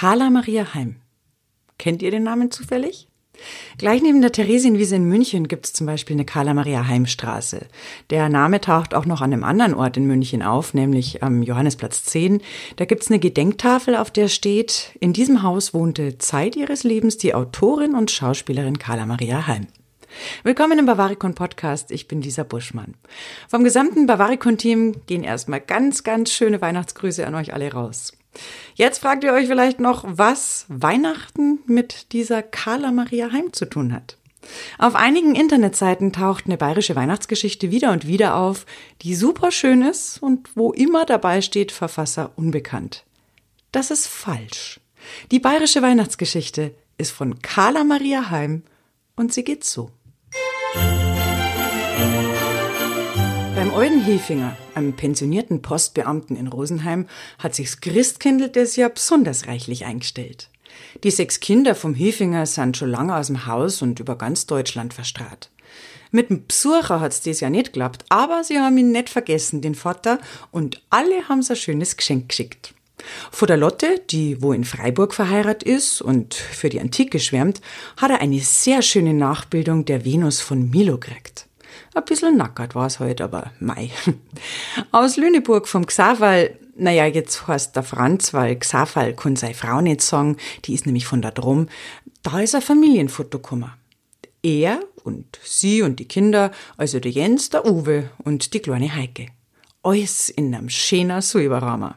[0.00, 0.96] Carla Maria Heim.
[1.76, 3.06] Kennt ihr den Namen zufällig?
[3.76, 7.66] Gleich neben der Theresienwiese in München gibt es zum Beispiel eine Carla-Maria-Heim-Straße.
[8.08, 12.04] Der Name taucht auch noch an einem anderen Ort in München auf, nämlich am Johannesplatz
[12.04, 12.40] 10.
[12.76, 17.18] Da gibt es eine Gedenktafel, auf der steht, in diesem Haus wohnte Zeit ihres Lebens
[17.18, 19.66] die Autorin und Schauspielerin Carla-Maria Heim.
[20.44, 21.90] Willkommen im Bavaricon Podcast.
[21.90, 22.94] Ich bin Lisa Buschmann.
[23.50, 28.14] Vom gesamten Bavaricon Team gehen erstmal ganz, ganz schöne Weihnachtsgrüße an euch alle raus.
[28.74, 33.92] Jetzt fragt ihr euch vielleicht noch, was Weihnachten mit dieser Carla Maria Heim zu tun
[33.92, 34.16] hat.
[34.78, 38.66] Auf einigen Internetseiten taucht eine bayerische Weihnachtsgeschichte wieder und wieder auf,
[39.02, 43.04] die super schön ist und wo immer dabei steht Verfasser unbekannt.
[43.72, 44.80] Das ist falsch.
[45.30, 48.62] Die bayerische Weihnachtsgeschichte ist von Carla Maria Heim
[49.16, 49.90] und sie geht so.
[53.70, 57.06] Beim Eugen Hefinger, einem pensionierten Postbeamten in Rosenheim,
[57.38, 60.50] hat sich's Christkindl des Jahr besonders reichlich eingestellt.
[61.04, 64.92] Die sechs Kinder vom Hefinger sind schon lange aus dem Haus und über ganz Deutschland
[64.92, 65.50] verstrahlt.
[66.10, 69.76] Mit dem Besucher hat's das ja nicht geklappt, aber sie haben ihn nicht vergessen, den
[69.76, 70.18] Vater,
[70.50, 72.74] und alle haben's ein schönes Geschenk geschickt.
[73.30, 77.60] Vor der Lotte, die wo in Freiburg verheiratet ist und für die Antike schwärmt,
[77.96, 81.46] hat er eine sehr schöne Nachbildung der Venus von Milo gekriegt.
[81.94, 83.90] Ein bisschen nackert war es heute, aber mei.
[84.92, 90.02] Aus Lüneburg vom Xaval, naja, jetzt heißt der Franz, weil Xaval kann seine Frau nicht
[90.02, 91.68] sagen, die ist nämlich von da drum,
[92.22, 93.72] da ist ein Familienfoto gekommen.
[94.42, 99.26] Er und sie und die Kinder, also der Jens, der Uwe und die kleine Heike.
[99.82, 101.94] Alles in einem schöner Silberrahmen.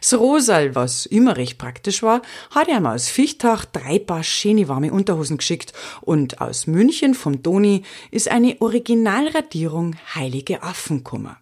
[0.00, 4.92] Das Rosal, was immer recht praktisch war, hat ihm aus Fichtach drei Paar schöne warme
[4.92, 11.36] Unterhosen geschickt und aus München vom Doni ist eine Originalradierung Heilige Affen gekommen.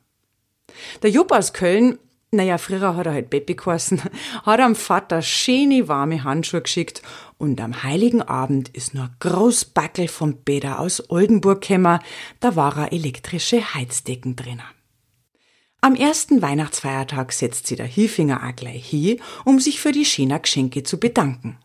[1.02, 1.98] Der Jupp aus Köln,
[2.30, 4.00] naja, früher hat er halt Beppi geheißen,
[4.44, 7.02] hat am Vater schöne warme Handschuhe geschickt
[7.36, 11.98] und am heiligen Abend ist nur Großbackel vom Bäder aus Oldenburg gekommen,
[12.40, 14.81] da war er elektrische Heizdecken drinnen.
[15.84, 20.40] Am ersten Weihnachtsfeiertag setzt sie der Hilfinger auch gleich hier, um sich für die schönen
[20.40, 21.58] Geschenke zu bedanken.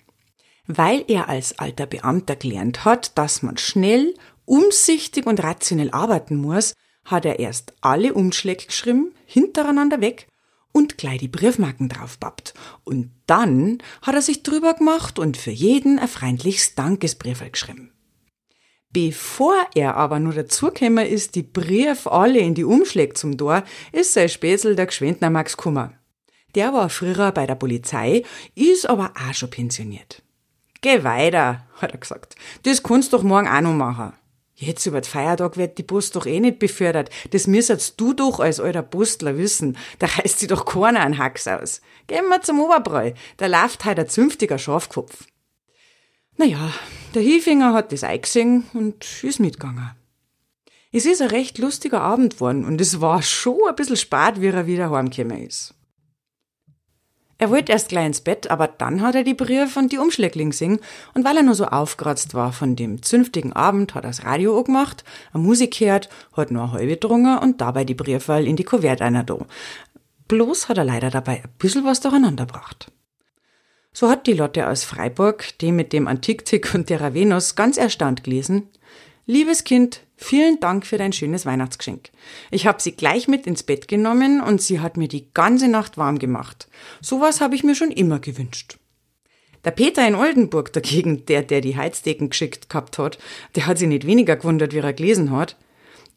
[0.65, 6.73] Weil er als alter Beamter gelernt hat, dass man schnell, umsichtig und rationell arbeiten muss,
[7.05, 10.27] hat er erst alle Umschläge geschrieben, hintereinander weg
[10.71, 12.55] und gleich die Briefmarken draufpappt.
[12.85, 17.91] Und dann hat er sich drüber gemacht und für jeden ein freundliches Dankesbrief geschrieben.
[18.99, 24.13] Bevor er aber nur dazugekommen ist, die Brief alle in die Umschläge zum Tor, ist
[24.13, 25.93] sein Spätzl der Gschwendner Max Kummer.
[26.55, 28.23] Der war früher bei der Polizei,
[28.55, 30.23] ist aber auch schon pensioniert.
[30.81, 32.37] Geh weiter, hat er gesagt.
[32.63, 34.13] Das kannst du doch morgen auch noch machen.
[34.55, 37.11] Jetzt über den Feiertag wird die Post doch eh nicht befördert.
[37.29, 39.77] Das müsstest du doch als alter Postler wissen.
[39.99, 41.81] Da reißt sie doch keiner einen Hax aus.
[42.07, 43.11] Gehen wir zum Oberbräu.
[43.37, 45.27] Da läuft halt ein zünftiger Schafkopf.
[46.37, 46.71] Naja,
[47.15, 49.91] der Hilfinger hat das eingesehen und ist mitgegangen.
[50.91, 54.47] Es ist ein recht lustiger Abend geworden und es war schon ein bisschen spät, wie
[54.47, 55.73] er wieder heimgekommen ist.
[57.39, 60.43] Er wollte erst gleich ins Bett, aber dann hat er die Brief und die Umschläge
[60.43, 60.79] gesehen
[61.13, 64.57] und weil er nur so aufgeratzt war von dem zünftigen Abend, hat er das Radio
[64.57, 65.03] angemacht,
[65.33, 69.01] eine Musik gehört, hat nur eine halbe getrunken und dabei die Briefwahl in die Kuvert
[69.01, 69.37] einer da.
[70.27, 72.91] Bloß hat er leider dabei ein bisschen was durcheinander gebracht.
[73.99, 78.23] So hat die Lotte aus Freiburg, die mit dem Antiktick und der Venus, ganz erstaunt
[78.23, 78.69] gelesen.
[79.25, 82.11] Liebes Kind, vielen Dank für dein schönes Weihnachtsgeschenk.
[82.51, 85.97] Ich habe sie gleich mit ins Bett genommen und sie hat mir die ganze Nacht
[85.97, 86.67] warm gemacht.
[87.01, 88.77] Sowas habe ich mir schon immer gewünscht.
[89.65, 93.17] Der Peter in Oldenburg dagegen, der, der die Heizdecken geschickt gehabt hat,
[93.55, 95.57] der hat sich nicht weniger gewundert, wie er gelesen hat.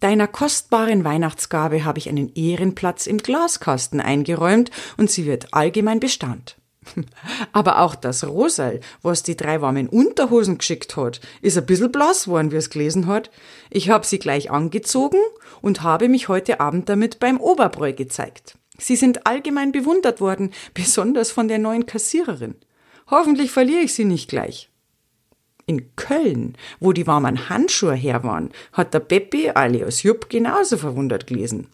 [0.01, 6.60] Deiner kostbaren Weihnachtsgabe habe ich einen Ehrenplatz im Glaskasten eingeräumt und sie wird allgemein bestaunt.
[7.53, 12.27] Aber auch das Rosal, was die drei warmen Unterhosen geschickt hat, ist ein bisschen blass
[12.29, 13.31] worden, wie es gelesen hat.
[13.71, 15.21] Ich habe sie gleich angezogen
[15.61, 18.57] und habe mich heute Abend damit beim Oberbräu gezeigt.
[18.79, 22.57] Sie sind allgemein bewundert worden, besonders von der neuen Kassiererin.
[23.11, 24.71] Hoffentlich verliere ich sie nicht gleich.
[25.67, 31.27] In Köln, wo die warmen Handschuhe her waren, hat der Peppi alias Jupp genauso verwundert
[31.27, 31.69] gelesen.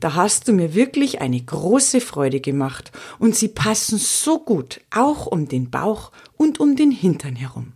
[0.00, 5.26] Da hast du mir wirklich eine große Freude gemacht und sie passen so gut, auch
[5.26, 7.72] um den Bauch und um den Hintern herum.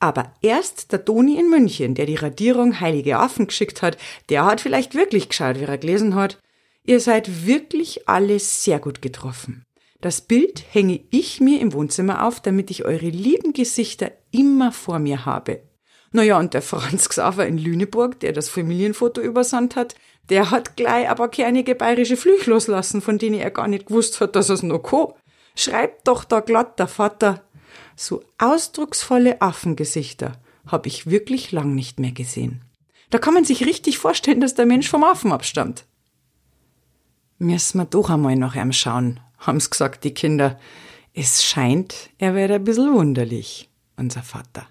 [0.00, 3.96] Aber erst der Toni in München, der die Radierung Heilige Affen geschickt hat,
[4.28, 6.38] der hat vielleicht wirklich geschaut, wie er gelesen hat.
[6.84, 9.64] Ihr seid wirklich alle sehr gut getroffen.
[10.02, 14.98] Das Bild hänge ich mir im Wohnzimmer auf, damit ich eure lieben Gesichter immer vor
[14.98, 15.62] mir habe.
[16.14, 19.96] Naja, und der Franz Xaver in Lüneburg, der das Familienfoto übersandt hat,
[20.28, 24.36] der hat gleich aber einige bayerische Flüche loslassen, von denen er gar nicht gewusst hat,
[24.36, 25.08] dass es noch kann.
[25.56, 27.42] Schreibt doch da glatt der Vater.
[27.96, 32.62] So ausdrucksvolle Affengesichter habe ich wirklich lang nicht mehr gesehen.
[33.10, 35.84] Da kann man sich richtig vorstellen, dass der Mensch vom Affen abstammt.
[37.38, 40.60] Müssen wir doch einmal nach ihm schauen, haben's gesagt, die Kinder.
[41.12, 44.68] Es scheint, er wäre ein bisschen wunderlich, unser Vater.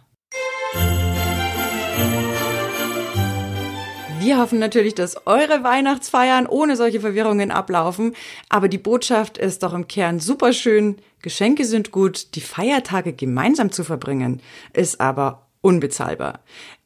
[4.24, 8.16] Wir hoffen natürlich, dass eure Weihnachtsfeiern ohne solche Verwirrungen ablaufen,
[8.48, 10.96] aber die Botschaft ist doch im Kern super schön.
[11.22, 14.42] Geschenke sind gut, die Feiertage gemeinsam zu verbringen,
[14.72, 16.40] ist aber unbezahlbar.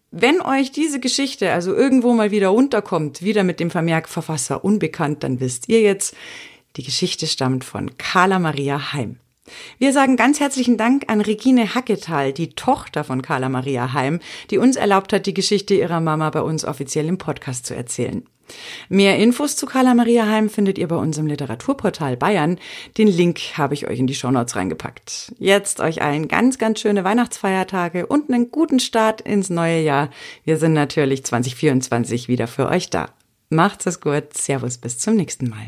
[0.09, 5.21] Wenn euch diese Geschichte also irgendwo mal wieder unterkommt, wieder mit dem Vermerk Verfasser unbekannt,
[5.23, 6.15] dann wisst ihr jetzt,
[6.75, 9.19] die Geschichte stammt von Carla Maria Heim.
[9.79, 14.57] Wir sagen ganz herzlichen Dank an Regine Hacketal, die Tochter von Carla Maria Heim, die
[14.57, 18.23] uns erlaubt hat, die Geschichte ihrer Mama bei uns offiziell im Podcast zu erzählen.
[18.89, 22.59] Mehr Infos zu Carla Maria Heim findet ihr bei unserem Literaturportal Bayern.
[22.97, 25.33] Den Link habe ich euch in die Shownotes reingepackt.
[25.37, 30.09] Jetzt euch allen ganz, ganz schöne Weihnachtsfeiertage und einen guten Start ins neue Jahr.
[30.43, 33.09] Wir sind natürlich 2024 wieder für euch da.
[33.49, 34.33] Macht's es gut.
[34.33, 35.65] Servus, bis zum nächsten Mal.